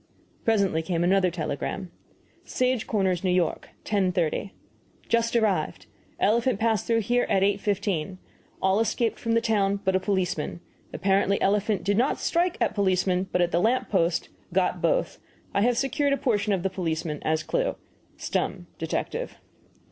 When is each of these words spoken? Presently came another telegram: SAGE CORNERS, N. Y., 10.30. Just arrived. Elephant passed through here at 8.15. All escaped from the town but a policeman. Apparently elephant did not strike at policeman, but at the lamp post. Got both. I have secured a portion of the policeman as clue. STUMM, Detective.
Presently 0.43 0.81
came 0.81 1.03
another 1.03 1.29
telegram: 1.29 1.91
SAGE 2.43 2.87
CORNERS, 2.87 3.23
N. 3.23 3.37
Y., 3.39 3.55
10.30. 3.85 4.49
Just 5.07 5.35
arrived. 5.35 5.85
Elephant 6.19 6.59
passed 6.59 6.87
through 6.87 7.01
here 7.01 7.27
at 7.29 7.43
8.15. 7.43 8.17
All 8.63 8.79
escaped 8.79 9.19
from 9.19 9.33
the 9.33 9.41
town 9.41 9.79
but 9.85 9.95
a 9.95 9.99
policeman. 9.99 10.59
Apparently 10.91 11.39
elephant 11.39 11.83
did 11.83 11.97
not 11.99 12.19
strike 12.19 12.57
at 12.59 12.73
policeman, 12.73 13.27
but 13.31 13.43
at 13.43 13.51
the 13.51 13.61
lamp 13.61 13.89
post. 13.89 14.29
Got 14.51 14.81
both. 14.81 15.19
I 15.53 15.61
have 15.61 15.77
secured 15.77 16.13
a 16.13 16.17
portion 16.17 16.51
of 16.51 16.63
the 16.63 16.71
policeman 16.71 17.21
as 17.21 17.43
clue. 17.43 17.75
STUMM, 18.17 18.65
Detective. 18.79 19.37